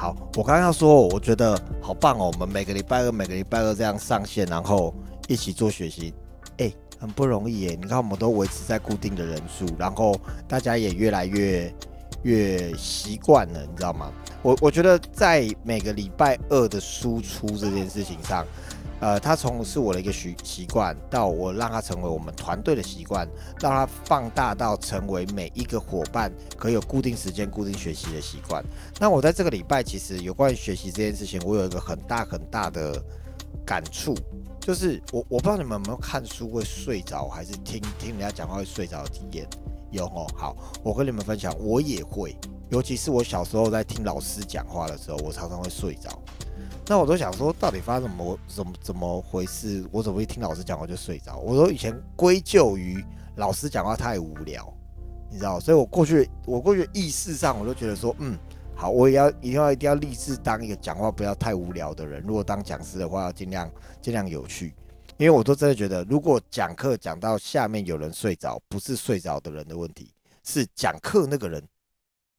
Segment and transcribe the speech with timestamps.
[0.00, 4.94] 好，我刚刚要说，我觉得好棒哦，我们每个礼拜二、每个礼拜二这样上线，然后
[5.26, 6.14] 一起做学习，
[6.58, 7.76] 哎，很不容易耶。
[7.82, 10.16] 你看，我们都维持在固定的人数，然后
[10.46, 11.74] 大家也越来越
[12.22, 14.12] 越习惯了，你知道吗？
[14.40, 18.46] 我我觉得在每个礼拜二的输出这件事情上。
[19.00, 23.28] 呃，他从是我的一个习习惯，到我让他成为我们团队的习惯，
[23.60, 28.64] 让他放大到成为每一个伙伴可以有固定时间、固定学习的习惯。
[28.98, 33.00] 那我在这个礼拜，其实有关于学习这件事情，我有一个很大很大的
[33.64, 34.16] 感触，
[34.60, 39.46] 就是我我不知道你们有没有看书会睡着，还是听听人家讲话会睡着的经验？
[39.92, 40.26] 有哦。
[40.36, 42.36] 好，我跟你们分享，我也会，
[42.68, 46.10] 尤其是我小时候在听老师讲话的时候，我常常会睡着。
[46.90, 49.86] 那我都想说，到底发生什么怎么怎么回事？
[49.92, 51.36] 我怎么一听老师讲话就睡着？
[51.36, 53.04] 我说以前归咎于
[53.36, 54.72] 老师讲话太无聊，
[55.30, 55.60] 你知道？
[55.60, 58.38] 所以我过去我过去意识上，我都觉得说，嗯，
[58.74, 62.22] 好，我也要一定要一定要立志当一个讲话不要太无聊的人。
[62.26, 64.74] 如果当讲师的话，要尽量尽量有趣，
[65.18, 70.10] 因为我都真的觉得，如果讲课讲到下面有人睡着，不是睡着的人的问题，
[70.42, 71.62] 是讲课那个人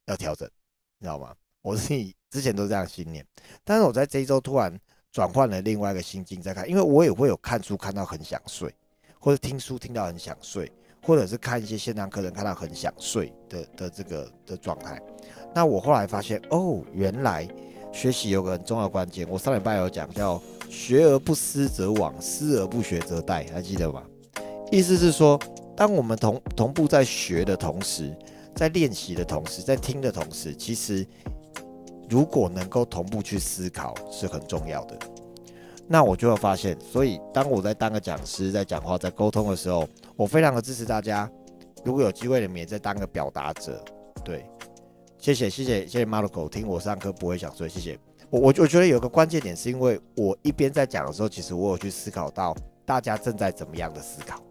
[0.08, 0.50] 要调整，
[0.98, 1.36] 你知道吗？
[1.62, 1.94] 我是
[2.30, 3.26] 之前都这样信念，
[3.64, 4.72] 但是我在这一周突然
[5.12, 8.74] 转换了另外一个心境在看，因为我也会有看书看到很想睡，
[9.20, 15.02] 或者听书听到很想睡，或者是看一些线上课程看到很想睡的的这个的状态。
[15.56, 17.48] 那我后来发现，哦，原来
[17.92, 24.04] 学习有个很重要的关键，我上礼拜有讲叫“学而不思则罔，思而不学则殆”，还记得吗？
[24.72, 25.40] 意思是说，
[25.76, 28.16] 当我们同同步在学的同时，
[28.56, 31.04] 在练习的同时，在听的同时，其实。
[32.10, 34.98] 如果能够同步去思考是很重要的，
[35.88, 41.30] 那我就会发现，所以当我在当个讲师，在讲话、在沟通的时候，我非常的支持大家。
[41.86, 43.84] 如果有机会，你们也在当个表达者。
[44.24, 44.46] 对，
[45.18, 47.98] 谢谢，谢谢，谢谢 Marco，听我上课不会想睡，谢谢。
[48.30, 54.42] 我我我觉得有个关键点，是因为我一边在讲的时候，其实我有去思考到大家正在怎么样的思考。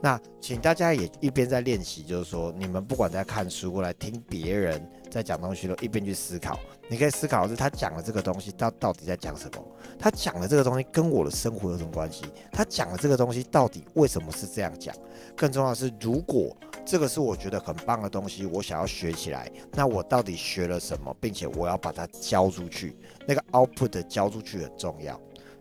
[0.00, 4.84] 那请大家也一边在练习，就是说，你们不管在看书过来听别人。
[5.08, 6.58] 在讲东西都一边去思考，
[6.90, 9.64] 你可以思考的是他讲的这个东西他到底在讲什么？
[9.98, 12.24] 他讲的这个东西跟我的生活有什么关系？
[12.52, 14.94] 他讲的这个东西到底为什么是这样讲？
[15.34, 22.94] 更重要的是，如果这个是我觉得很棒的东西，我想要学起来，那我到底学了什么，并且我要把它交出去，
[23.26, 25.18] 那个 output 交出去很重要。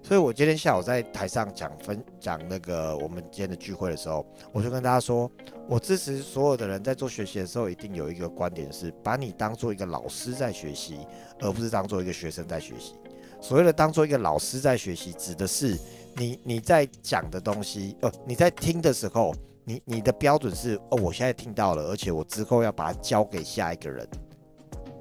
[0.07, 5.29] 所以我今天下午在台上讲分讲那个我们今天的聚会的时候，我就跟大家说，
[5.67, 10.99] 我支持所有的人在做学习的时候，一定有一个观点是，把你当做一个老师在学习，
[11.39, 12.93] 而不是当做一个学生在学习。
[13.41, 15.75] 所谓的当做一个老师在学习，指的是
[16.13, 19.33] 你你在讲的东西，呃，你在听的时候，
[19.63, 24.07] 你你的标准是，哦，我现在听到了，而且我之后要把它交给下一个人，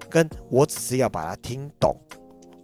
[0.08, 1.94] 跟我只是要把它听懂，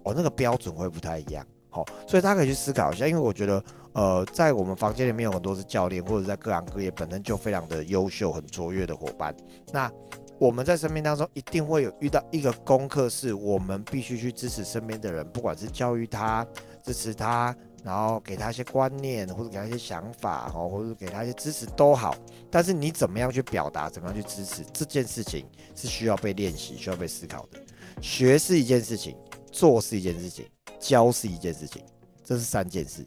[0.04, 1.46] 哦，那个标准会不太一样。
[1.70, 9.34] 好，所以大家可以去思考一下，因为我觉得，呃，在我们房间里面有很多是教练，或者在各行各业本身就非常的优秀、很卓越的伙伴。
[9.72, 9.90] 那
[10.38, 16.46] 我们在生命当中一定会有遇到一个功课，是我们必须去支持身边的人，不管是教育他、
[16.82, 17.54] 支持他，
[17.84, 22.16] 然后给他一些观念，或者给他一些想法，哦，或者给他一些支持都好。
[22.50, 25.44] 但是你怎么样去表达，怎么样去支持这件事情，
[25.76, 27.60] 是需要被练习、需要被思考的。
[28.00, 29.14] 学是一件事情，
[29.52, 30.46] 做是一件事情。
[30.80, 31.84] 教是一件事情，
[32.24, 33.04] 这是三件事。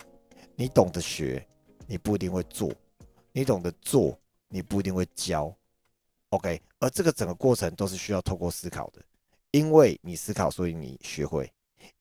[0.56, 1.46] 你懂得学，
[1.88, 2.70] 你不一定会做；
[3.32, 4.18] 你懂得做，
[4.48, 5.54] 你不一定会教。
[6.30, 9.02] OK，而这个整个过程都是需要透过思考的，
[9.52, 11.46] 因为你思考，所以你学会；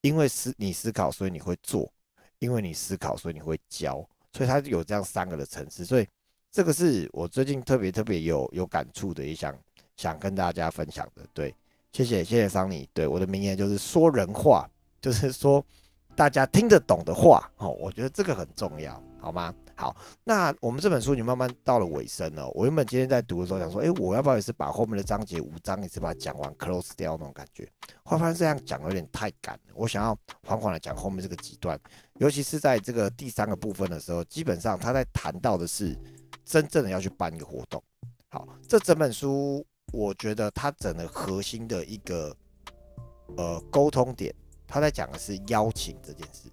[0.02, 1.90] 因为思你思考，所以你会做；
[2.38, 4.06] 因为你思考，所以你会教。
[4.34, 5.84] 所以它有这样三个的层次。
[5.84, 6.06] 所以
[6.50, 9.58] 这个是我最近特别特别有有感触的，也想
[9.96, 11.26] 想跟大家分享的。
[11.32, 11.54] 对，
[11.92, 12.88] 谢谢谢谢桑尼。
[12.92, 14.68] 对，我的名言就是说人话。
[15.02, 15.62] 就是说，
[16.16, 19.52] 大家听得懂的话，哦，我觉得这个很重要，好吗？
[19.74, 22.48] 好，那我们这本书就慢慢到了尾声了。
[22.50, 27.68] 我原本今天在读的时候想说，哎，我要不要也是把后面的章节五章一次把它讲完，close 掉那种感觉？
[28.04, 30.16] 后来发现这样讲有点太赶，我想要
[30.46, 31.76] 缓缓的讲后面这个几段，
[32.18, 35.98] 尤其是在这个第三个部分的时候，基本上他在谈到的是
[36.44, 37.82] 真正的要去办一个活动。
[38.28, 42.36] 好，这整本书我觉得它整个核心的一个
[43.36, 44.32] 呃沟通点。
[44.72, 46.48] 他在讲的是邀请这件事，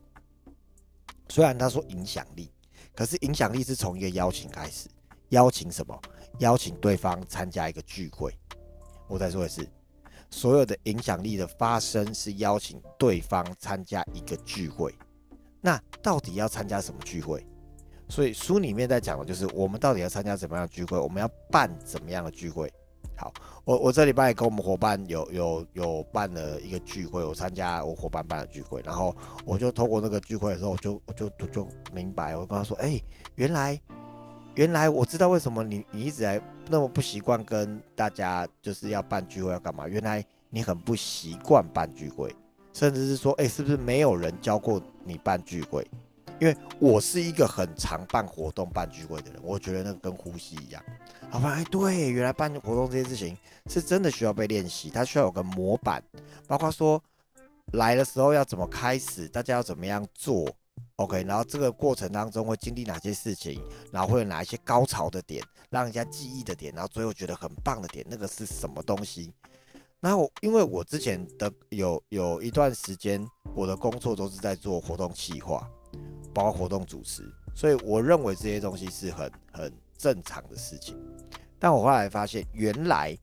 [1.30, 2.52] 虽然他说影响力，
[2.94, 4.90] 可是影响力是从一个邀请开始。
[5.30, 5.98] 邀请什么？
[6.40, 8.38] 邀请对方参加一个聚会。
[9.08, 9.66] 我再说一次，
[10.30, 14.94] 所有的影响力的发生是邀请对方参加一个聚会。
[15.62, 17.48] 那到底要参加什么聚会？
[18.10, 22.70] 所以书里面在讲的就是我们到底要参加怎么样的聚会，我们要办怎么样的聚会。
[23.20, 23.34] 好，
[23.66, 29.14] 我我这礼拜跟我们伙伴有有有办了一个聚会，我参加我伙伴办的聚会，然后
[29.44, 32.98] 我就透过那个聚会的时候，我就我就就明白，我跟他说，哎，
[33.36, 33.78] 原来
[34.56, 39.86] 原来我知道为什么你你一直在那么不习惯跟大家就是要办聚会要干嘛？
[39.86, 42.34] 原来你很不习惯办聚会，
[42.72, 45.86] 甚至是说，哎，是不是没有人教过你办聚会？
[46.40, 50.84] 因为我是一个很常办活动、办聚会的人，我觉得那个跟呼吸一样。
[51.30, 53.38] 好吧，哎，对，原来办活动这件事情
[53.68, 56.04] 是真的需要被练习，它需要有个模板，
[56.48, 57.02] 包括说
[57.74, 60.50] 来的时候要怎么开始，大家要怎么样做
[60.96, 69.32] ，OK，然后这个过程当中会经历哪些事情，然后会有哪一些高潮的点，让人家记忆的点，然后最后觉得很棒的点，那个是什么东西？
[70.00, 75.70] 然后因为我之前的有有一段时间，我的工作都是在做活动企划。
[76.40, 80.98] 包括活动主持，所以我认为这些东西是很很正常的事情。
[81.60, 83.14] 但我后来发现，原来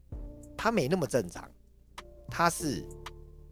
[0.55, 1.51] 它没那么正常，
[2.29, 2.87] 它是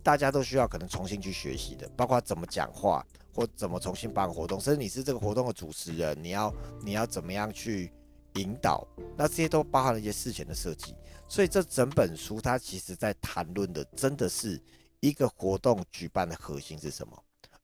[0.02, 3.02] 大家都需要可能重新去学习的，包括怎么讲话
[3.34, 7.90] 或怎么重新办活动，甚至你是这个活动的主持人，你要你要怎么样去
[8.34, 10.94] 引导，那这些都包含了一些事前的设计。
[11.26, 14.60] 所以这整本书它其实在谈论的，真的是
[15.00, 17.18] 一个活动举办的核心是什么。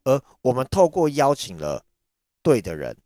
[0.04, 1.84] 而我们透过邀请了
[2.42, 2.96] 对的人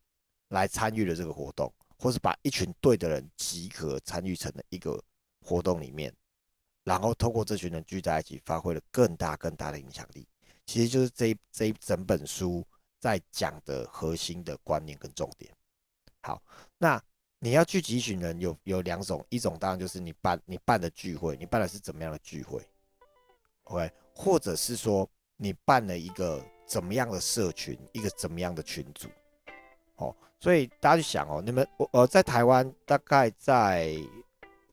[0.48, 5.02] 来参与了这个活动，或是把一群对的人集合参与成了一个
[5.40, 6.14] 活动里面，
[6.84, 10.26] 然后透过这群人聚在一起，发挥了更大更大的影响力。
[10.66, 12.64] 其实就是这这整本书
[13.00, 15.52] 在讲的核心的观念跟重点。
[16.22, 16.40] 好，
[16.78, 17.02] 那
[17.40, 22.64] 你要聚集一群人，有有两种，一种当然就是你办你办的聚会，你办的是怎么样的聚会
[23.64, 26.44] ？OK，或者是说你办了一个。
[26.66, 29.06] 怎么样的社群，一个怎么样的群组，
[29.96, 33.96] 哦，所以大家去想哦，你们我呃在台湾大概在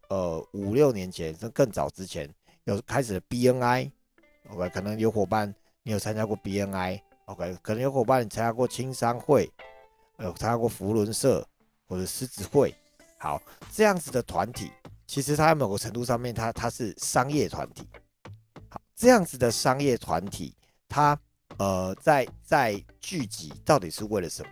[0.10, 2.30] 呃五六年前，甚至更早之前，
[2.64, 5.54] 有开始 BNI，OK，可能有伙伴
[5.84, 9.52] 你有参加过 BNI，OK，可能有伙伴你参加过青商会，
[10.20, 11.48] 有参加过福伦社
[11.88, 12.74] 或者狮子会，
[13.18, 13.42] 好，
[13.72, 14.72] 这样子的团体，
[15.08, 17.88] 其实它在某个程度上面，它它是商业团体，
[18.70, 20.56] 好，这样子的商业团体，
[20.88, 21.20] 它。
[21.58, 24.50] 呃，在在聚集到底是为了什么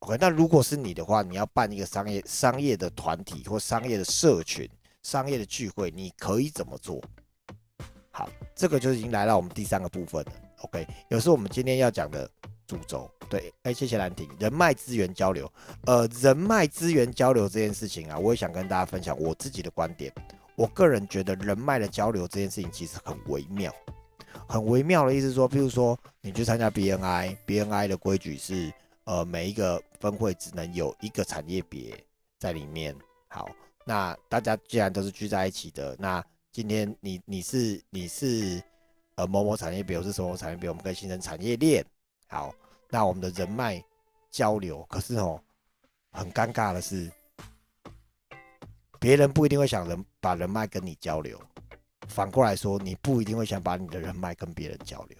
[0.00, 4.68] ？OK，那如果是你的话，你要办一个商业商业的团体或商业的社群、
[5.02, 7.00] 商业的聚会，你可以怎么做？
[8.10, 10.32] 好，这个就已经来到我们第三个部分了。
[10.62, 12.28] OK，也是我们今天要讲的
[12.66, 13.10] 主轴。
[13.28, 15.50] 对，哎，谢谢兰亭，人脉资源交流。
[15.86, 20.12] 呃，人脉资源交流这件事情啊，我也想跟大家分享我自己的观点。
[20.56, 23.72] 我个人觉得人脉的交流这件事情其实很微妙。
[24.48, 28.72] 很微妙的意思说，譬如说你去参加 BNI，BNI 的规矩是，
[29.10, 31.92] 呃，每一个分会只能有一个产业别
[32.38, 32.94] 在里面。
[33.26, 33.50] 好，
[33.84, 38.62] 那大家既然都是聚在一起的，那今天你你是你是
[39.16, 41.84] 呃某某产业别，我是什么产业别，我们可以形成产业链。
[42.28, 42.54] 好，
[42.88, 43.84] 那我们的人脉
[44.30, 45.42] 交流，可是哦，
[46.12, 47.10] 很尴尬的是，
[49.00, 51.36] 别人不一定会想人把人脉跟你交流。
[52.06, 55.18] 反过来说，你不一定会想把你的人脉跟别人交流，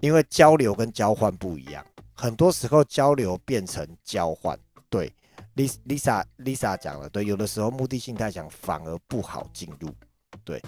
[0.00, 1.84] 因为交流跟交换不一样。
[2.16, 4.58] 很多时候交流变成交换，
[4.88, 5.12] 对
[5.54, 9.90] ，Lisa Lisa 讲了，对，有的时候目的性太强，反而不好进入。
[10.42, 10.60] 对，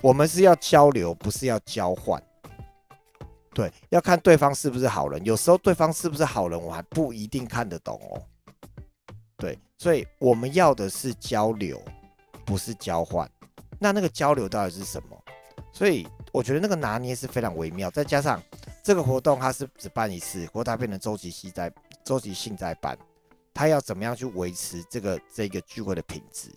[0.00, 2.22] 我们是要交流，不是要交换。
[3.52, 5.22] 对，要看对方是不是好人。
[5.24, 8.22] 有时候对方是不是好人，我还不一定看得懂哦。
[9.36, 11.82] 对，所以我们要的是交流，
[12.46, 13.28] 不是交换。
[13.78, 15.24] 那那个交流到底是什么？
[15.72, 17.90] 所以我觉得那个拿捏是非常微妙。
[17.90, 18.40] 再加上
[18.82, 21.72] 这个活动它是只办一次，或它变成周期性在
[22.02, 22.98] 周期性在办，
[23.54, 26.50] 它要怎么样去维持这个这个聚会的品质，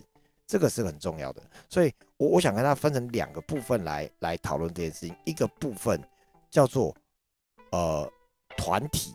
[0.46, 1.42] 这个是很重要的。
[1.70, 5.16] 所以，我我想跟它分成两个部分来来讨论这件事情。
[5.24, 6.02] 一个部分
[6.50, 6.94] 叫做
[7.70, 8.10] 呃
[8.56, 9.14] 团体，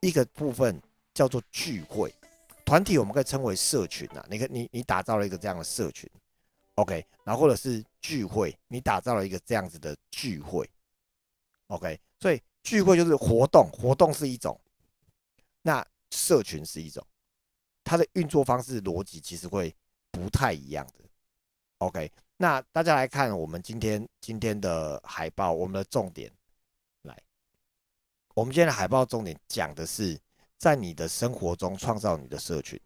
[0.00, 0.80] 一个部分
[1.14, 2.12] 叫做聚会。
[2.64, 4.26] 团体我们可以称为社群啊。
[4.28, 6.10] 你看，你你打造了一个这样的社群。
[6.74, 10.68] OK，然后或者是聚会，你打造了一个这样子的聚会
[11.68, 14.60] ，OK，所以聚会就是活动，活动是一种，
[15.62, 17.02] 那社群是一种，
[17.82, 19.74] 它的运作方式逻辑其实会
[20.10, 21.04] 不太一样的
[21.78, 26.30] ，OK，那大家来看我们今天今天的海报，我们的重点
[27.02, 27.16] 来，
[28.34, 30.20] 我们今天的海报重点讲的是
[30.58, 32.78] 在你的生活中创造你的社群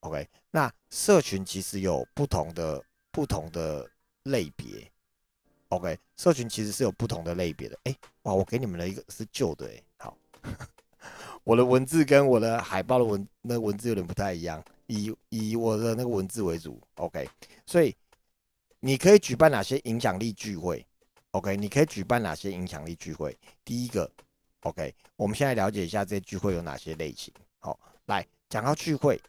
[0.00, 2.82] ，OK，那社群其实有不同的。
[3.10, 3.90] 不同的
[4.24, 4.88] 类别
[5.68, 7.78] ，OK，社群其实是有不同的类别的。
[7.84, 10.16] 哎，哇，我给你们了一个是旧的，哎，好，
[11.44, 17.28] 我的文字跟我的海报的文那文字有点不太一样，以以我的那个文字为主，OK。
[17.66, 17.94] 所以
[18.80, 20.84] 你可以举办哪些影响力聚会
[21.32, 23.36] ？OK，你可以举办哪些影响力聚会？
[23.64, 24.10] 第一个
[24.60, 27.32] ，OK，我们现在了解一下这些聚会有哪些类型。
[27.58, 29.20] 好，来讲到聚会，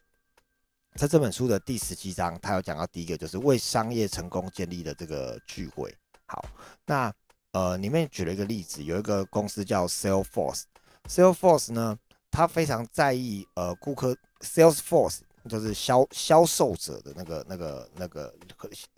[0.95, 5.93] 在这本书的第十七章，他有讲到第一个就是为商业成功建立的这个聚会。
[6.29, 6.45] 好，
[6.85, 7.13] 那
[7.51, 11.97] 呃里面举了一个例子，有一个公司叫 Salesforce，Salesforce 呢，
[12.31, 15.19] 他非常在意呃顾客 Salesforce。
[15.47, 18.31] 就是销销售者的那个、那个、那个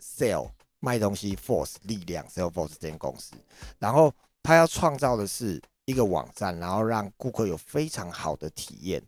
[0.00, 3.36] sale 卖东西 force 力量 Salesforce 这间公司，
[3.78, 4.12] 然后
[4.42, 9.00] 他要创造的是一个网站，然后让顾客有非常好的体验，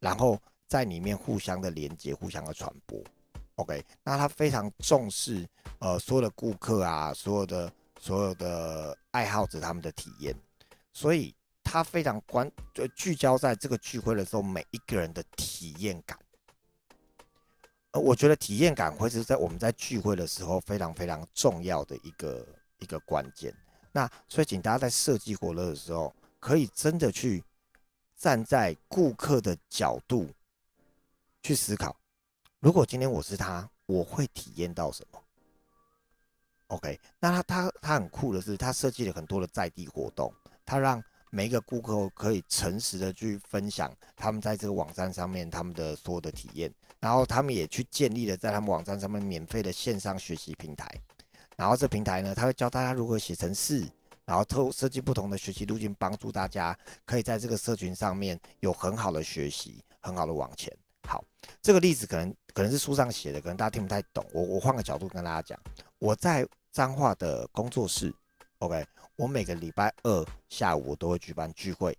[0.00, 3.02] 然后在里面互相的连接、互相的传播。
[3.62, 10.34] OK，那他非常重视呃所有的顾客啊，所有的所有的爱好者他们的体验，
[10.92, 16.18] 所以他非常关就聚焦在这个聚会的时候每一个人的体验感。
[17.92, 22.44] 呃，我觉得体验感会是在我们在聚会的时候非常非常重要的一个
[22.80, 23.54] 一个关键。
[23.92, 27.44] 那所以，请大家在设计活乐的时候，可以真的去
[28.16, 30.28] 站在顾客的角度
[31.42, 31.94] 去思考：
[32.62, 35.20] 如果今天我是他，我会体验到什么
[36.68, 36.96] ？OK？
[37.18, 40.32] 那他他他很酷的是，他设计了很多的在地活动，
[40.64, 41.02] 他让
[41.32, 46.72] 每一个顾客可以诚实的去分享他们在这个网站上面他们的所有的体验。
[47.00, 50.88] 然后他们也去建立了在他们网站上面免费的线上学习平台，
[51.56, 53.84] 然后这平台呢，他会教大家如何写程式，
[54.24, 60.72] 然后透设计不同的学习路径，帮助大家可以在这个社群上面有很好的学习，很好的往前。
[61.04, 61.24] 好，
[61.60, 64.24] 这个例子可能可能是书上写的，可能大家听不太懂。
[64.32, 65.58] 我我换个角度跟大家讲，
[65.98, 68.12] 我在彰化的工作室
[68.58, 71.96] ，OK，我每个礼拜二下午我都会举办聚会，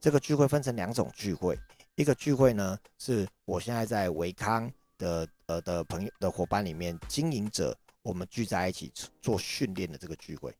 [0.00, 1.58] 这个聚会分成两种聚会。
[1.96, 8.92] 一个聚会呢，是我现在在维康的呃的朋友的伙伴里面经营者，我们聚在一起
[9.22, 10.54] 做训练的这个聚会。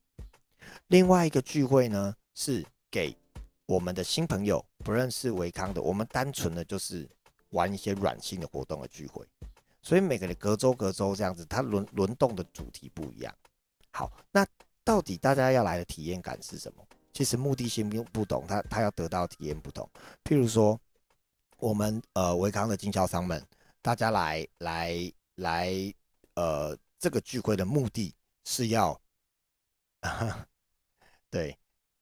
[0.87, 3.15] 另外一个聚会呢，是给
[3.65, 7.07] 我们的新朋友不认识维康的，我们单纯的就是
[7.55, 9.25] 玩一些软性的活动的聚会。
[9.81, 13.33] 所以每个人隔周隔周这样子，它轮轮动的主题不一样。
[13.91, 14.45] 好，那
[14.83, 16.85] 到底大家要来的体验感是什么？
[17.13, 19.89] 其实目的性并不同，他他要得到体验不同。
[20.23, 20.79] 譬如说。
[21.57, 23.41] 我们呃维康的经销商们，
[23.81, 24.91] 大家来来
[25.35, 25.73] 来，
[26.33, 28.99] 呃，这个聚会的目的是要，
[31.31, 31.57] 对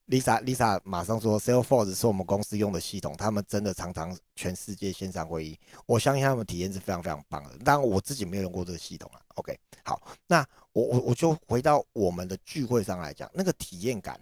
[0.07, 7.57] ，Lisa Lisa 马上说，Salesforce 是我们公司用的系统，他们真的常常全世界线上会议，我相信他们体验是非常非常棒的。
[7.59, 9.21] 当然我自己没有用过这个系统啊。
[9.35, 14.19] OK，好，那我我我就回到我们的聚会上来讲，那个体验感，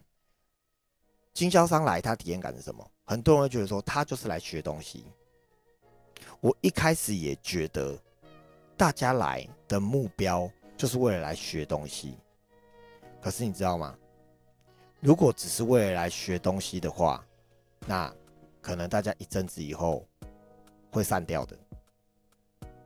[1.34, 2.90] 经销商来他体验感是什么？
[3.04, 5.06] 很多人会觉得说他就是来学东西。
[6.40, 7.98] 我一开始也觉得，
[8.78, 12.18] 大家来的目标就是为了来学东西。
[13.22, 13.96] 可是你知道吗？
[15.02, 17.26] 如果只是为了来学东西的话，
[17.88, 18.14] 那
[18.62, 20.06] 可能大家一阵子以后
[20.92, 21.58] 会散掉的。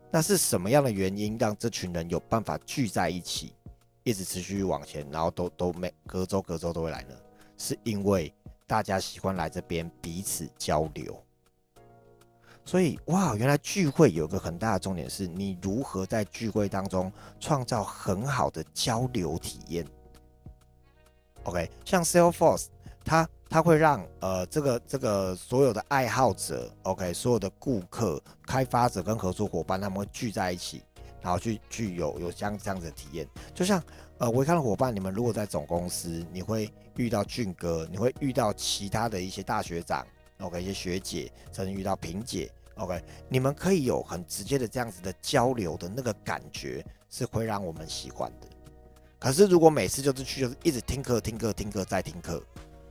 [0.10, 3.54] 那是什么样的原因让这群人有办法聚在一起，
[4.04, 7.14] 一直持续往前，然后都都每隔周隔周都会来呢？
[7.58, 8.34] 是因为
[8.66, 11.22] 大家喜欢来这边彼此交流。
[12.64, 19.86] 所以哇，原来聚会有个很大的重点是，你如何在聚会当中创造很好的交流体验。
[21.46, 22.66] OK，像 Salesforce，
[23.04, 30.82] 它它会让呃这个这个所有的爱好者，OK，所有的顾客、开发者跟合作伙伴，他们会聚在一起，
[31.22, 33.28] 然后去去有有像这样子的体验。
[33.54, 33.82] 就像
[34.18, 40.06] 呃维康的伙伴，你们如果在总公司，你会遇到俊哥，你会遇到其他的一些大学长。
[40.40, 48.48] OK，一些学姐甚至遇到萍姐，OK，你们可以有很直接的这样子的交流的那个感觉，是会让我们喜欢的。
[49.20, 52.42] 可是如果每次就是去就是一直听课听课听课再听课，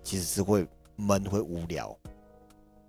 [0.02, 0.66] 其实是会
[0.96, 1.96] 闷会无聊，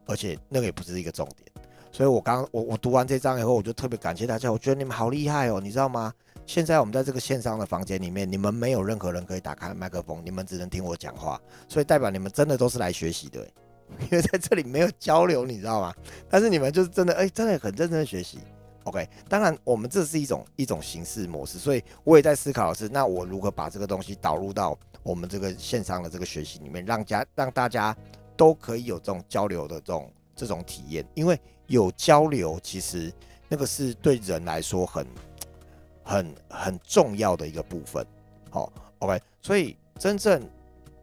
[0.08, 1.51] 而且那个也不是一个重点。
[1.92, 6.13] 所以我刚我我读完这章以后，我就特别感谢大家，我觉得你们好厉害哦，你知道吗？
[6.46, 13.48] 现在我们在这个线上的房间里面，你们没有任何人可以打开麦克风，你们只能听我讲话，所以代表你们真的都是来学习的。
[14.00, 15.94] 因为在这里没有交流，你知道吗？
[16.30, 18.39] 但是你们就是真的，哎，真的很认真学习。
[18.86, 27.98] OK，当然我们这是一种一种形式模式，所以我也在思考的是，那我如何把这个东西导入到我们这个线上的这个学习里面，让家让大家
[28.38, 31.04] 都可以有这种交流的这种这种体验。
[31.15, 33.12] 因为有交流，其实
[33.50, 35.08] 那个是对人来说很
[36.04, 38.06] 很很重要的一个部分。
[38.51, 40.48] 好，OK，所以真正。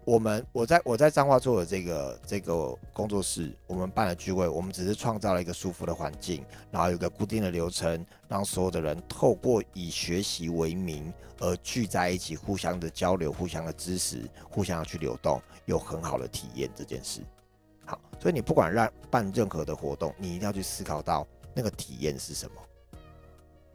[0.04, 17.20] 我们我在我在彰化做的这个这个工作室，我们办了聚会，我们只是创造了一个舒服的环境，然后有个固定的流程，让所有的人透过以学习为名而聚在一起，互相的交流、互相的支持、互相的去流动，有很好的体验这件事。
[17.84, 22.54] 好，所以你不管让办任何的活动，你一定要去思考到那个体验是什么。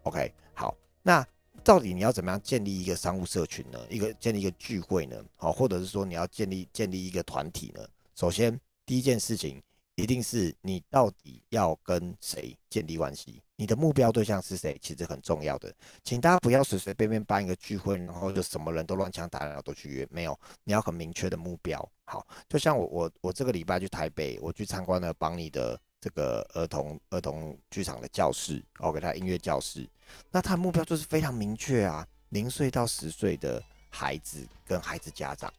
[0.03, 1.25] OK，好，那。
[1.64, 3.80] 到底你要怎么样建立一个商务社群呢？
[3.90, 5.22] 一个建立一个聚会呢？
[5.36, 7.86] 好，或者是说你要建立建立一个团体呢？
[8.16, 9.62] 首先，第一件事情
[9.96, 13.42] 一定是你到底要跟谁建立关系？
[13.58, 14.78] 你的目标对象是谁？
[14.82, 15.74] 其实很重要的，
[16.04, 21.78] 请大家不要随随便便办一个聚会，然后就什么人都乱枪打鸟都去约，没有，你要很明确的目标。
[22.06, 25.80] 好，就像我我我这个礼拜去台北，我去参观了邦尼的。
[26.08, 29.86] 这个儿童儿童剧场的教室，我给他音乐教室。
[30.32, 35.52] 那他的目标就是非常明确啊，零岁到十岁的孩子跟孩子家长。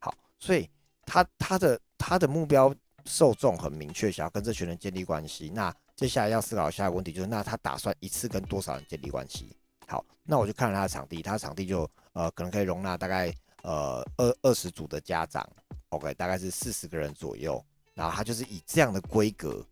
[0.00, 0.68] 好，所以
[1.06, 2.74] 他他的他的目标
[3.04, 5.48] 受众很明确，想要跟这群人建立关系。
[5.54, 9.54] 那接下来要思考下一个问题就是，那他打算一次跟多少人建立关系？
[9.86, 15.48] 好，那我就看了他的场地，他的场地就呃可能可以容纳大概呃二二十组的家长
[15.90, 17.64] ，OK，大概是四十个人左右。
[17.94, 19.64] 然后他就是以这样的规格，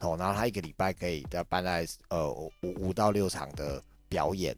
[0.00, 4.56] 哦，然后他一个礼拜可以的办在呃五五到六场的表演，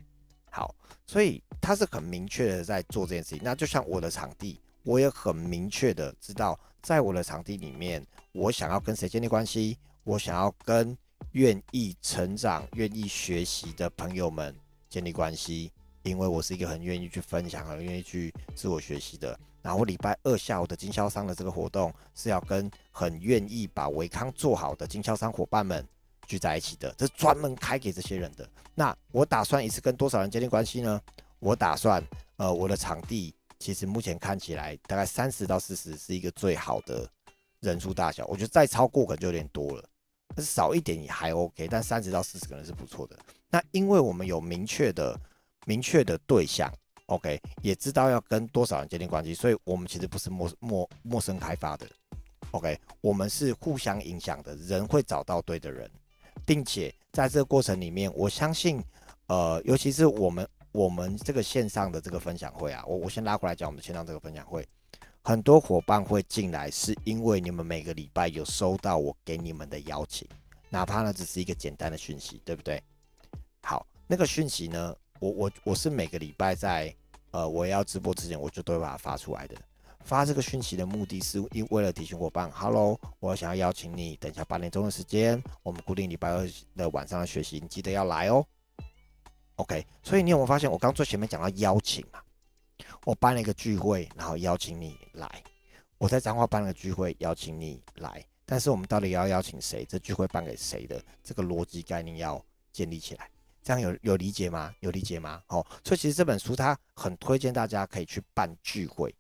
[0.50, 0.75] 好，
[1.07, 3.40] 所以他是很明确的在做这件事情。
[3.43, 10.97] 那就像我的场地，我也很明确的知道，在我的场地里面，我想要跟谁建立关系，我想要跟
[11.33, 14.55] 愿意成长、愿意学习的朋友们
[14.88, 15.71] 建立关系，
[16.05, 19.38] 因为我是一个很愿意去分享、很愿意去自我学习的。
[19.62, 25.87] 然后礼拜二下午的经销商的这个活动是要跟很愿意把维康做好的经销商伙伴们
[26.26, 28.49] 聚在一起的，这是专门开给这些人的。
[28.75, 31.00] 那我打算一次跟多少人建立关系呢？
[31.38, 32.02] 我打算，
[32.37, 37.09] 呃，我的场地其实目前看起来大概三十到四十是一个最好的
[37.61, 38.26] 人数大小。
[38.26, 39.85] 我觉得再超过可能就有点多了，
[40.35, 41.69] 但是少一点也还 OK。
[41.69, 43.19] 但三十到四十可能是不错的。
[43.50, 45.19] 那因为我们有明确的、
[45.67, 46.73] 明确的对象。
[47.11, 51.85] OK，也知道要跟多少人建立关系，所以我们其实不是陌陌陌生开发的。
[52.52, 55.91] OK，我们是互相影响的，人会找到对的人，
[56.47, 58.80] 并且在这个过程里面，我相信，
[59.26, 64.65] 呃，尤其是我们我们这个线上的这个分享会啊，我我先拉过来讲，我们线上这个分享会，
[65.23, 70.28] 很多伙伴会进来，是因为你们每个礼拜有收到我给你们的邀请，
[70.69, 72.80] 哪怕呢只是一个简单的讯息，对不对？
[73.63, 76.95] 好，那个讯息呢，我我我是每个礼拜在。
[77.32, 79.56] 呃，我要直播之前，我就都会把它发出来的。
[80.04, 88.45] 发这个讯息的目的是，因为了提醒伙伴，Hello，我想要邀请你，等一下八点钟的时间，我们固定礼拜二的晚上的学习，你记得要来哦。
[89.56, 92.21] OK，所以你有没有发现，我刚最前面讲到邀请嘛？
[93.04, 95.43] 我办了一个聚会，然后邀请你来。
[95.99, 98.25] 我在彰化办了个聚会，邀请你来。
[98.47, 99.84] 但是我们到底要邀请谁？
[99.84, 101.00] 这聚会办给谁的？
[101.23, 103.28] 这个逻辑概念要建立起来。
[103.63, 104.75] 这样有有理解吗？
[104.81, 105.43] 有理解吗？
[105.47, 109.15] 好，所以其实这本书它很推荐大家可以去办聚会，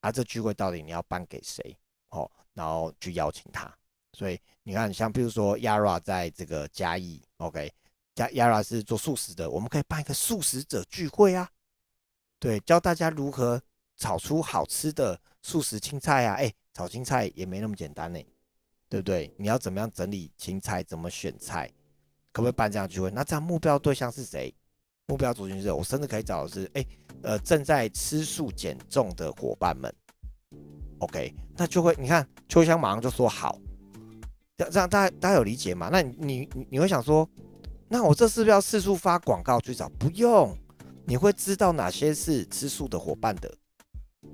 [0.00, 1.76] 啊这聚会到底你要办给谁？
[2.10, 3.72] 哦，然后去邀请他。
[4.12, 7.70] 所以你看，像比如说 Yara 在这个嘉义，OK，
[8.14, 11.50] 加 Yara 是做素食的，我们可以办一个素食者聚会啊。
[12.38, 13.60] 对，教大家如何
[13.96, 16.34] 炒出好吃的素食青菜啊。
[16.34, 18.18] 哎，炒青菜也没那么简单呢，
[18.88, 19.34] 对不对？
[19.38, 20.82] 你要怎么样整理青菜？
[20.82, 21.70] 怎么选菜？
[22.36, 23.10] 可不可以办这样聚会？
[23.12, 24.54] 那这样目标对象是谁？
[25.06, 26.84] 目标族群是，我甚至可以找的是，哎，
[27.22, 29.90] 呃，正在吃素减重的伙伴们。
[30.98, 33.58] OK，那就会，你看秋香马上就说好，
[34.58, 35.88] 这样大家大家有理解吗？
[35.90, 36.14] 那你
[36.52, 37.26] 你你会想说，
[37.88, 39.88] 那我这是不是要四处发广告去找？
[39.98, 40.54] 不用，
[41.06, 43.50] 你会知道哪些是吃素的伙伴的，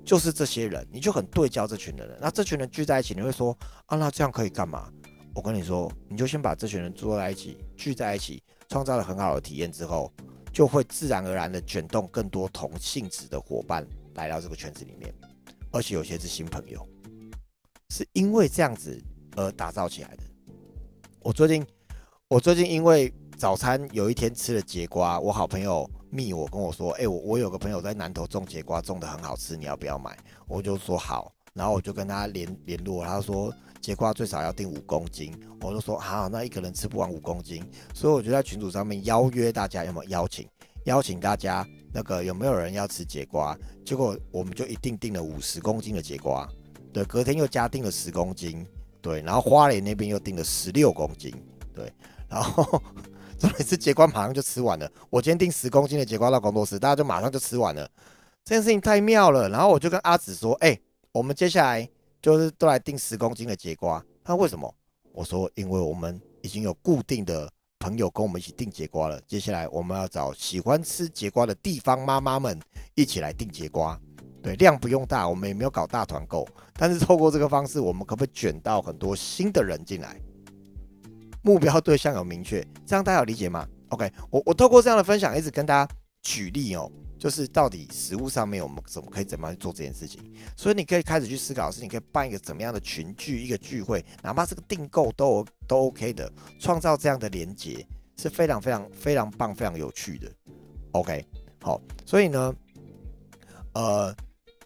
[0.03, 2.17] 就是这些人，你就很对焦这群人了。
[2.19, 4.91] 那这群人聚在一起，你会说啊，那这样可以干嘛？
[5.35, 10.13] 我跟你说，你就先把这群人坐在一起，聚在一起，创造了很好的体验之后，
[10.51, 15.11] 就会自然而然的卷动更多同性质的伙伴来到这个圈子里面，
[15.71, 16.87] 而且有些是新朋友，
[17.89, 19.01] 是因为这样子
[19.35, 20.23] 而打造起来的。
[21.21, 21.65] 我最近，
[22.27, 30.15] 我最近因为早餐有一天吃了节瓜，我好朋友密我跟我说，哎，我我有个朋友在南头种节瓜，种的很好吃，你要不要买？
[30.47, 33.51] 我就说好，然后我就跟他联联络，他说。
[33.83, 37.61] 节瓜最少要订五公斤，我就说好，那一个人吃不完五公斤，
[37.93, 40.47] 所以我就在群组上面邀约大家，有没有邀请？
[40.85, 43.57] 邀请大家那个有没有人要吃节瓜？
[43.85, 46.47] 结果我们就一定订了五十公斤的节瓜，
[46.93, 48.65] 对，隔天又加订了十公斤，
[49.01, 51.33] 对，然后花莲那边又订了十六公斤，
[51.75, 51.91] 对，
[52.29, 52.81] 然后
[53.37, 54.89] 这一次节瓜马上就吃完了。
[55.09, 57.85] 我今天订十公斤的节瓜到工作室，大家就马上就吃完了，
[58.45, 59.49] 这件事情太妙了。
[59.49, 60.79] 然后我就跟阿紫说，哎，
[61.11, 61.89] 我们接下来
[62.23, 64.03] 就是都来订十公斤的节瓜。
[64.23, 64.73] 那为什么？
[65.11, 67.47] 我说，因为我们已经有固定的
[67.79, 69.21] 朋友跟我们一起订节瓜了。
[69.27, 72.57] 接下来我们要找喜欢吃节瓜的地方妈妈们
[72.95, 73.99] 一起来订节瓜。
[74.41, 80.17] 对，量不用大，我们也没有搞大团购，但是透过这个方式，我们可不可以卷到很多新的人进来？
[81.41, 86.89] 目标对象有明确，这样大家有理解吗？OK，我我透过这样的分享，一直跟大家举例哦。
[87.23, 90.19] 就是到底食物上面我们怎么可以怎么样去做这件事情？
[90.57, 100.29] 所以你可以开始去思考，是你可以办一个怎么样的群聚，一个聚会，哪怕是个订购都都 OK 的，创造这样的连接是非常非常非常棒、非常有趣的。
[100.91, 101.25] OK，
[101.61, 102.53] 好，所以呢，
[103.73, 104.13] 呃，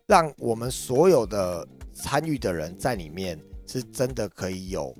[0.08, 4.92] 让我们所有的参与的人在里面是真的可以有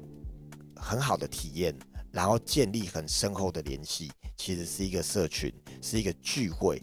[0.76, 1.76] 很好的体验，
[2.12, 6.80] 然后建立很深厚的联系，其实是一个社群，是一个聚会。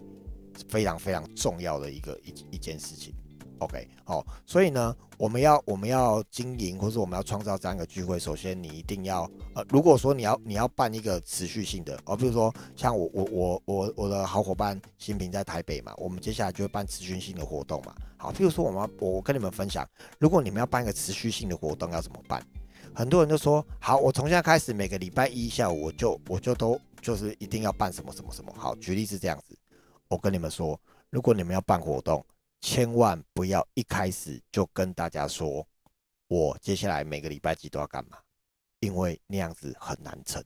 [0.69, 3.13] 非常非常重要的一个一一件事情
[3.59, 19.89] ，OK，好，所以呢，我们要我们要经营，或是我们要创造这样一个聚会，首先你一定要，呃，如果说你要你要办一个持续性的，哦，比如说像我我我我我的好伙伴新平在台北嘛，我们接下来就会办持续性的活动嘛，好，譬如说我们我我跟你们分享，
[20.19, 22.45] 如果你们要办一个持续性的活动，要怎么办？
[22.97, 29.57] 很多人都说，好，我从现在开始每个礼拜一下午我就我就都就是一定要办什么什么什么，好，举例是这样子。
[30.15, 32.25] 我跟你们说，如果你们要办活动，
[32.61, 35.67] 千万不要一开始就跟大家说，
[36.29, 38.17] 我接下来每个礼拜几都要干嘛，
[38.79, 40.43] 因为那样子很难成。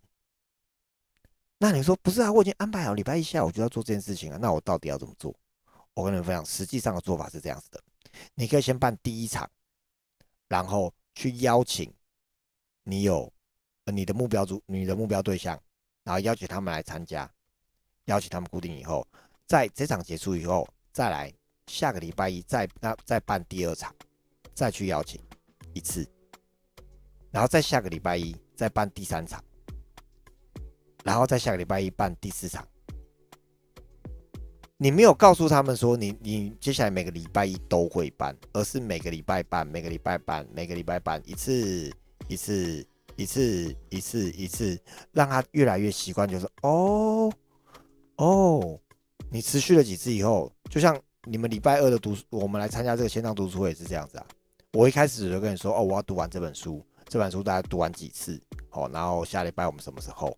[1.59, 2.33] 那你说不是啊？
[2.33, 5.38] 我已经安排好礼拜一下午就要做这件事情啊，那我到底要怎么做？
[5.92, 7.83] 我跟你们分享，实际上的做法是这样子的：
[8.35, 9.50] 你可以先办第一场，
[10.48, 11.92] 然后去邀请
[12.85, 13.31] 你有
[13.85, 15.61] 你的目标组、你的目标对象，
[16.04, 17.31] 然后邀请他们来参加，
[18.07, 19.07] 邀请他们固定以后。
[19.48, 21.32] 在这场结束以后，再来
[21.68, 23.92] 下个礼拜一再那再办第二场，
[24.54, 25.18] 再去邀请
[25.72, 26.06] 一次，
[27.30, 29.42] 然后再下个礼拜一再办第三场，
[31.02, 32.62] 然后再下个礼拜一办第四场。
[34.76, 41.90] 你没有告诉他们说你你接下来每个礼拜一都会办，而是每个礼拜办，每个礼拜办，每个礼拜办一次
[42.28, 44.78] 一次一次一次一次，
[45.11, 47.32] 让他越来越习惯，就是哦
[48.16, 48.78] 哦。
[49.30, 54.26] 你持续了几次以后，就像你们礼拜二的读书，我们来参加这个线上读书会也是这样子啊。
[54.72, 60.36] 我一开始就跟你说，哦，我要读完这本书，这本书大家读完几次，好，然后下礼拜我们什么时候？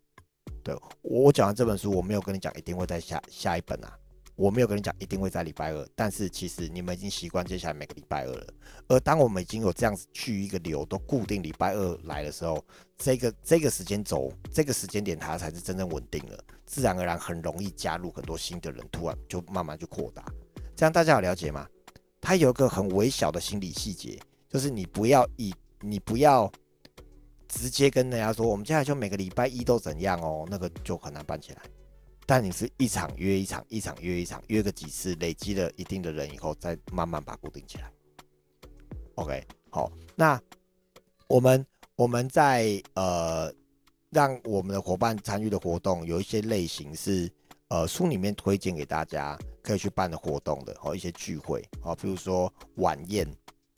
[0.62, 3.96] 对我讲完这本书，我没有跟你讲一定会在下下一本啊。
[4.40, 8.46] 我没有跟你讲一定会在礼拜二，但是其实你们已经习惯接下来每个礼拜二了。
[8.88, 12.64] 而当我们已经有这样子去一个流，都固定礼拜二来的时候，
[12.96, 20.24] 这个这个时间轴，这个时间点它才是真正稳定了，自然而然很容易加入很多新的人，突然就慢慢就扩大。
[20.74, 21.68] 这样大家有了解吗？
[22.18, 26.50] 它有一个很微小的心理细节，就是你不要以你不要
[27.46, 31.60] 直接跟人家说，我们接下来就每个礼拜一都怎样哦，那个就很难办起来。
[32.30, 37.90] 但你是一场约一场，一场约一场，约个几次，累积了一定的人以后，再慢慢把固定起来。
[39.16, 40.40] OK，好，那
[41.26, 41.66] 我们
[41.96, 43.52] 我们在呃
[44.10, 47.28] 让我们的伙伴参与的活动，有一些类型是
[47.66, 53.26] 呃书里面推荐给大家可以去办的活动的，哦，一些聚会，哦，比如说晚宴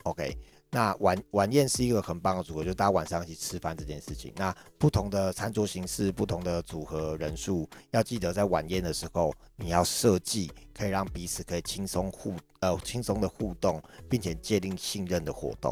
[0.03, 0.31] ，OK。
[0.73, 4.33] 那晚晚宴是一个很棒的组合，就大家晚上一起吃饭这件事情。
[4.35, 15.71] 那不同的餐桌形式、不同的组合人数，要记得在晚宴的时候，你要设计可以让彼此可以轻松互呃轻松的互动，并且建立信任的活动。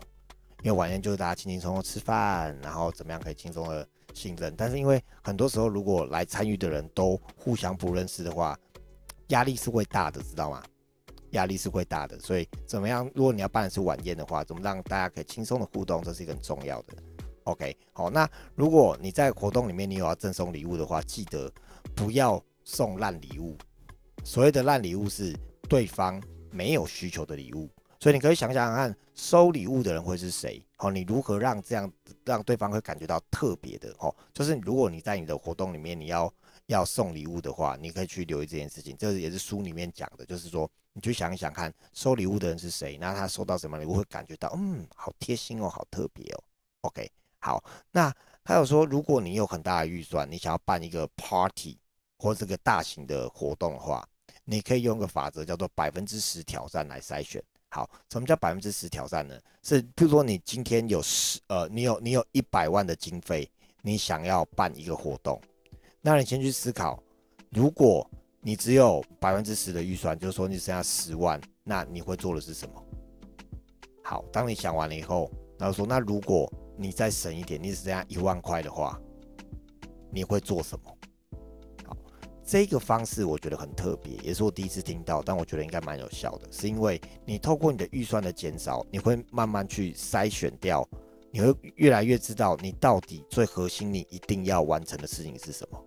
[0.61, 4.53] 因为晚宴就是大家轻轻松松吃饭，然后怎么样可以轻松的信任。
[4.55, 8.55] 但是因为很多时候如果来参与的人都互相不认识的话，
[9.29, 10.61] 压力是会大的，知道吗？
[11.31, 13.09] 压力是会大的，所以怎么样？
[13.13, 16.93] 如果你要办的是晚宴的话，怎么让大家可以轻松的互动，这是一个很重要的。
[17.45, 21.51] OK，好，那如果你在活动里面你有要赠送礼物的话，记得
[21.95, 23.57] 不要送烂礼物。
[24.23, 25.35] 所谓的烂礼物是
[25.67, 27.67] 对方没有需求的礼物，
[27.99, 30.63] 所以你可以想想看，收礼物的人会是谁？
[30.75, 31.91] 好，你如何让这样
[32.23, 33.91] 让对方会感觉到特别的？
[33.99, 36.31] 哦，就是如果你在你的活动里面你要
[36.73, 38.95] 要送礼物的话，你可以去留意这件事情。
[38.97, 40.69] 这也是书里面讲的，就是说。
[40.93, 42.97] 你去想一想看，收礼物的人是谁？
[42.97, 46.43] 那他收到什么礼物会感觉到，嗯，好贴心哦，好特别哦。
[46.81, 51.79] OK，好，那还有说，如果你有很大的预算，你想要办一个 party
[52.17, 54.05] 或这个大型的活动的话，
[54.43, 57.41] 你可以用个法则叫做百分之十挑战来筛选。
[57.69, 59.39] 好，什么叫百分之十挑战呢？
[59.63, 63.49] 是，比如说你今天有十，呃，你有你有一百万的经费，
[63.81, 65.41] 你想要办一个活动，
[66.01, 67.01] 那你先去思考，
[67.51, 68.09] 如果
[68.41, 72.83] 你只有百分之十的预算，就是说你剩下十万，那你会做的是什么？
[74.03, 78.99] 好，当你想完了以后，然后说，那如果你再省一点，你只剩下一万块的话，
[80.11, 80.97] 你会做什么？
[81.85, 81.95] 好，
[82.43, 90.83] 这个方式我觉得很特别，也是我第一次听到，但我觉得应该蛮有效的，是因为你透过你的预算的减少，你会慢慢去筛选掉，
[91.29, 95.79] 你会越来越知道你到底最核心你一定要完成的事情是什么。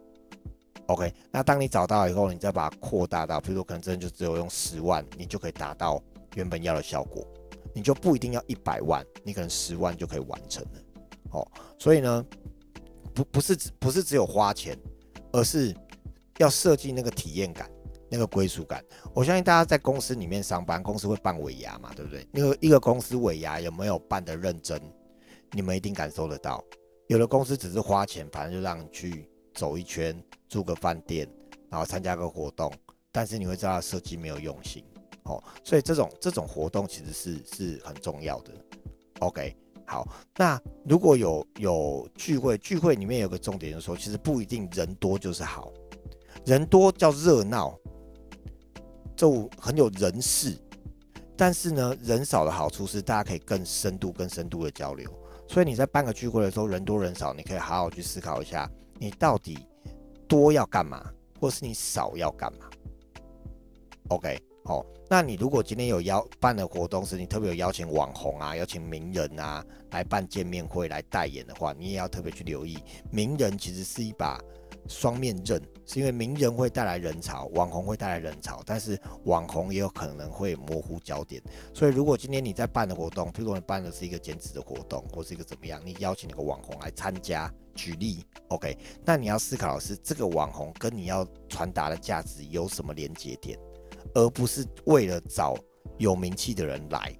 [0.86, 6.02] OK，那当你找到以后，你再把它扩大到，比如说可能真的就只有用十万，你就可以达到
[6.34, 7.26] 原本要的效果，
[7.74, 10.80] 你就不一定要一百万，你可能十万就可以完成了。
[11.30, 12.24] 哦，所以呢，
[13.14, 14.78] 不不是只不是只有花钱，
[15.32, 15.74] 而是
[16.38, 17.70] 要设计那个体验感，
[18.10, 18.84] 那个归属感。
[19.14, 22.28] 我相信大家在公司里面上班，公司会办尾牙嘛，对不对？
[22.30, 24.78] 那个一个公司尾牙有没有办的认真，
[25.52, 26.62] 你们一定感受得到。
[27.06, 30.22] 有的公司只是花钱，反正就让你去走一圈。
[30.46, 31.28] 住个饭店，
[31.68, 32.72] 然后参加个活动，
[33.10, 34.84] 但是你会知道设计没有用心
[35.24, 38.52] 哦，所以这种这种活动其实是是很重要的。
[39.18, 45.72] OK，好，那如果有有聚会，聚会里面有个重点就是说，其实不一定人多就是好，
[46.46, 47.76] 人多叫热闹，
[49.16, 50.56] 就很有人事，
[51.36, 55.10] 但是呢，人少的好处是大家可以更深度、更深度的交流。
[55.48, 59.58] 所以你在办个聚会的时候，人多人少，你可以好好去思考一下，你到底。
[60.26, 61.04] 多要干嘛，
[61.38, 62.64] 或是你少要干嘛
[64.08, 72.78] ？OK，好，那你如果今天有邀办的活动是你特别有邀请网红啊，邀请名人啊来办见面会来代言的话，你也要特别去留意，
[73.12, 74.40] 名人其实是一把
[74.88, 81.42] 双面刃，是因为名人会带来人潮，网红会带来人潮，但是网红也有可能会模糊焦点。
[81.72, 87.52] 所以如果今天你在办的活动，譬如你办的是一个兼职的活动，或是一个怎么样，你邀请一个网红来参加。
[87.76, 93.58] 举例，OK，那你要思考的是这个网红跟你要传达的价值有什么连接点，
[94.14, 95.56] 而不是为了找
[95.98, 97.12] 有名气的人来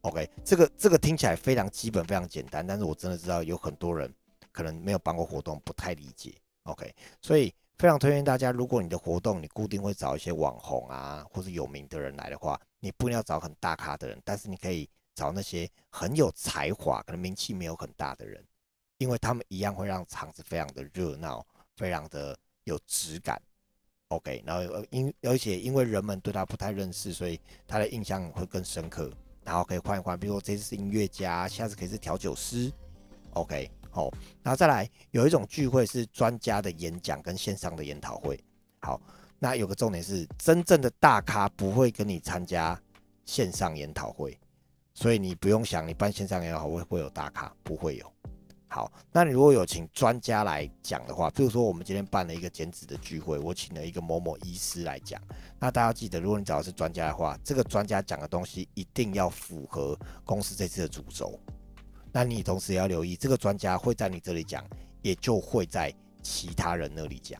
[0.00, 4.12] ，OK，这个这个听起来非常基本、非常简单，但是我真的知道有很多人
[4.50, 6.34] 可能没有办过活动，不太理解
[6.66, 18.44] ，OK，所以非常推荐大家，如果你的活动你固定会找一些网红啊或者有名的人来的话，你不一定要找很大咖的人，但是你可以找那些很有才华、可能名气没有很大的人。
[18.98, 23.38] 因为他们一样会让场子非常的热闹，非常的有质感
[24.08, 29.12] ，OK，然后因而且因为人们对他不太认识，所以他的印象会更深刻。
[29.44, 32.72] 然后可以换一换，比如说这次是音乐家，下次可以是调酒师
[33.34, 34.10] ，OK，好，
[34.42, 38.38] 然后再来有一种聚会是专家的演讲跟线上的研讨会。
[38.82, 39.00] 好，
[39.38, 42.78] 那有个重点是，真正的大咖不会跟你参加
[43.24, 44.38] 线上研讨会，
[44.92, 48.12] 所以你不用想你办线上研讨会会有大咖，不会有。
[48.68, 55.18] 好，那你如果有请专家来讲的话，比如说我们今天办了一个减脂的聚会，我请了一个某某医师来讲，
[55.58, 61.40] 那大家记得，如果你找的是专家的话，这个专家讲的东西一定要符合公司这次的主轴。
[62.16, 64.64] 那你同时也要留意，这个专家会在你这里讲，
[65.02, 67.38] 也就会在其他人那里讲。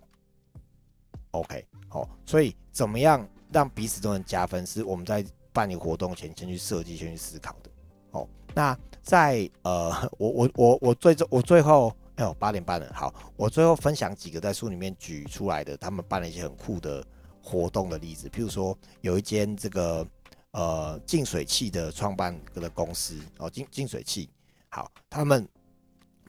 [1.30, 7.70] OK，好，所以怎么样让彼此都能加分，是我们在办理活动前先去设计、先去思考的。
[8.10, 8.78] 哦，那。
[9.02, 17.06] 在呃，我我我我最终我最后，哎呦八点半了，好，我最后分享几个在书里面举出来的，他们办了一些很酷的
[17.40, 20.04] 活动的例子，譬如说有一间这个
[20.50, 24.28] 呃净水器的创办的公司哦，净净水器，
[24.76, 25.48] 好，他们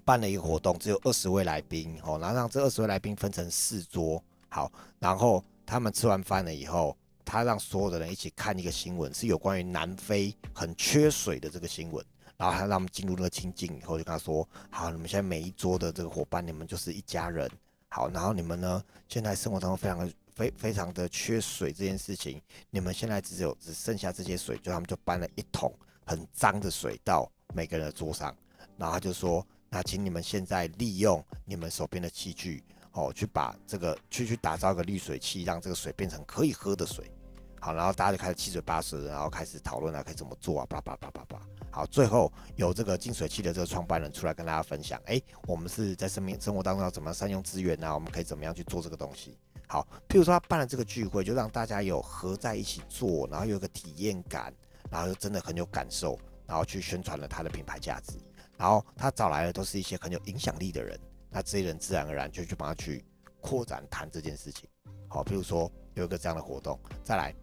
[0.06, 12.02] 办了一个活动，只有二十位来宾哦，然后让这二十位来宾分成四桌，好，然后他们吃完饭了以后，他让所有的人一起看一个新闻，是有关于南非很缺水的这个新闻。
[12.38, 17.52] 然后他让我们进入那个情境以后，就跟他说：“好，你们现在每一桌的这个伙伴，你们就是一家人。
[17.90, 25.70] 好，然后你们呢，现在生活当中非常的非非常的缺水这件事情，你们现在只有只剩下这些水，就他们就搬了一桶
[26.08, 28.36] 很脏的水到每个人的桌上。
[28.78, 37.12] 然后他就说：那请你们现在利用你们手边的器具，哦，去把这个去去打造一个滤水器，让这个水变成可以喝的水。
[37.60, 47.94] 好，然后大家就开始七嘴八舌，然后开始讨论啊，可以怎么做啊，叭叭叭叭叭。”好，最后有这个净水器的这个创办人出来跟大家分享，哎，我们是在生命生活当中要怎么样善用资源呢？
[47.94, 49.38] 我们可以怎么样去做这个东西？
[49.68, 54.54] 好，譬如说他办了这个聚会，就让大家有合在一起做，然后有个体验感，
[54.90, 58.14] 然后又真的很有感受，然后去宣传了他的品牌价值。
[58.58, 63.06] 然后他找来的都是一些很有影响力的人，那这些人自然而然就去帮他去
[63.40, 64.68] 扩展谈这件事情。
[65.08, 67.34] 好，比如说有一个这样的活动，再来，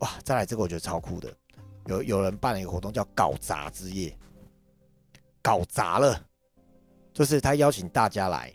[0.00, 1.32] 哇，再来这个我觉得超酷的。
[1.86, 4.14] 有有人办了一个活动，叫“搞砸之夜”，
[5.40, 6.22] 搞砸了，
[7.14, 8.52] 就是他邀请大家来，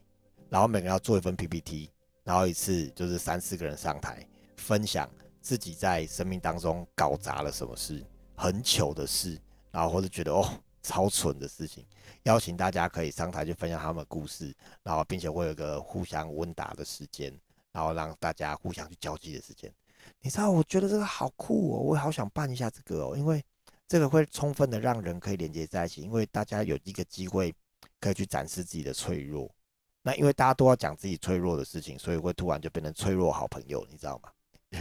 [0.49, 1.89] 然后每个人要做一份 PPT，
[2.23, 4.23] 然后一次就是三四个人上台
[4.57, 5.09] 分享
[5.41, 9.39] 自己在生命当中搞砸了什么事，很糗的事，
[9.71, 10.47] 然后或者觉得哦
[10.81, 11.85] 超蠢的事情，
[12.23, 17.33] 邀请大家可以上台去分享他们的故事，然后并且会有个互相问答的时间，
[17.71, 19.71] 然后让大家互相去交际的时间。
[20.19, 23.41] 你知道，我觉得这个好酷哦，我也好想办一下这个哦，因为
[23.87, 27.55] 这个会充分的让人可以连接在一起，因为大家有一个机会
[28.01, 29.49] 可以去展示自己的脆弱。
[30.01, 34.29] 那因为大家都要讲自己脆弱的事情，所以会突然就变成脆弱好朋友，你知道吗？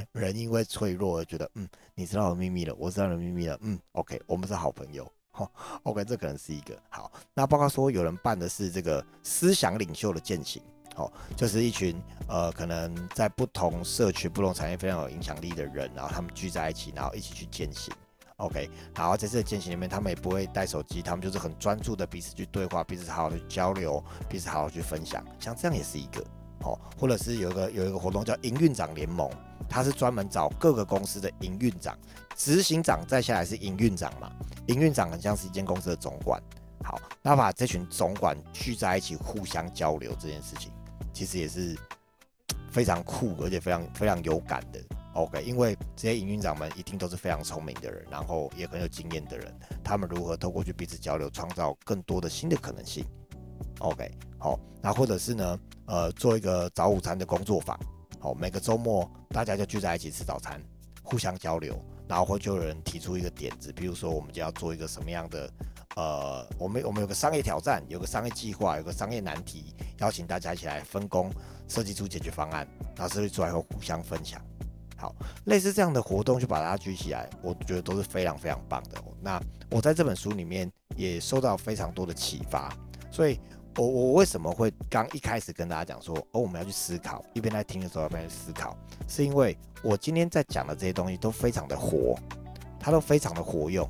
[0.12, 5.50] 人因为脆弱而觉得，嗯，你知道我的秘密了，我知道你秘密了，嗯，OK，我们是好朋友，哈
[5.82, 7.10] ，OK，这可能是一个好。
[7.34, 10.62] 那包括说有人办的是这个思想领袖的践行，
[10.94, 17.92] 好，就是一群呃可能在不同社区、不同产业非常有影响力的人，然后他们聚在一起，然后一起去践行。
[18.38, 26.24] OK，然后在这个践行里面，他们也不会带手机，他们就是很专注的彼此去对话，彼此好好的交流，彼此好好去分享，像这样也是一个
[26.62, 29.30] 哦，或者是有一个有一个活动叫营运长联盟，
[29.68, 31.96] 它是专门找各个公司的营运长、
[32.36, 34.30] 执行长，再下来是营运长嘛，
[34.66, 36.40] 营运长很像是一间公司的总管，
[36.84, 40.70] 好，那把这群总管聚在一起互相交流这件事情，
[41.12, 41.76] 其实也是
[42.70, 44.80] 非常酷而且非常非常有感的。
[45.14, 53.04] OK，因为这些营运长们一定都是非常聪明的人，然后也很有经验的人，他们如何透过去彼此交流，创造更多的新的可能性
[53.82, 57.78] ？OK，好，那或者是呢，呃，做一个早午餐的工作坊，
[58.20, 60.62] 好，每个周末大家就聚在一起吃早餐，
[61.02, 61.76] 互相交流，
[62.08, 65.50] 然后会就有人提出一个点子，比如说我们就要做一个什么样的，
[65.96, 71.30] 呃，我们我们有个商业挑战，有个商业计划，有个商业难题，邀请大家一起来分工，
[71.66, 72.66] 设计出解决方案，
[72.96, 74.40] 然后设计出来后互相分享。
[74.96, 75.12] 好，
[75.46, 79.02] 类似这样的活动就把它举起来，我觉得都是非常非常棒的。
[79.20, 82.72] 那我在这本书里面也受到非常多的启发，
[83.10, 83.40] 所以
[83.76, 88.76] 我我为什么会刚一开始跟大家讲说，哦，我们要去思考，一边在听的时候一边去思考，
[89.08, 92.18] 是因为我今天在讲的这些东西都非常的活，
[92.78, 93.88] 它都非常的活用，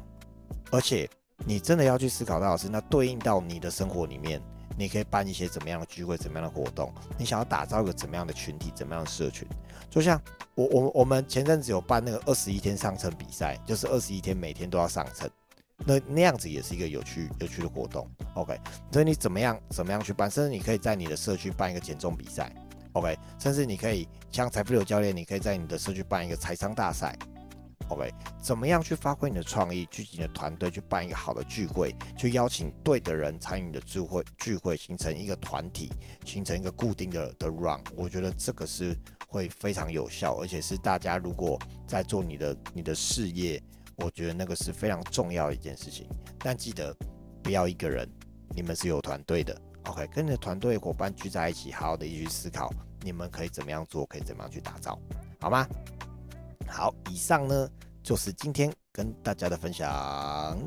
[0.70, 1.08] 而且
[1.44, 4.40] 你真的要去思考到是那对应到你的生活里面。
[4.74, 6.90] 你可以办一些怎么样的聚会，怎么样的活动？
[7.18, 9.46] 你想要打造一个怎么样的群体，怎么样的社群？
[9.90, 10.18] 就像
[10.54, 15.28] 我我我们前阵子有办那个二十一天上称比赛，就是二十一天每天都要上称，
[15.86, 18.08] 那那样子也是一个有趣有趣的活动。
[18.34, 18.58] OK，
[18.92, 20.30] 所以你怎么样怎么样去办？
[20.30, 22.52] 甚至你可以在你的社区办一个减重比赛。
[22.92, 27.16] OK，甚至你可以像财富流教练，你可以在你的社区办一个财商大赛。
[27.88, 35.90] OK，怎么样去发挥你的创意，聚集你的团队去办一个好的聚会，去邀请对的人参与你的聚会，聚会形成一个团体，
[36.24, 43.62] 形成一个固定的的 run，我觉得这个是会非常有效，而且是大家如果在做你的你的事业，
[44.04, 46.06] 我觉得那个是非常重要的一件事情。
[46.38, 46.94] 但记得
[47.42, 48.08] 不要一个人，
[48.54, 49.56] 你们是有团队的。
[49.84, 54.98] OK，跟你的团队伙伴聚在一起，好好的一起思考，你们可以怎么样做，可以怎么样去打造，
[55.40, 55.66] 好吗？
[56.68, 57.68] 好，以上呢
[58.02, 60.58] 就是今天跟大家的分享。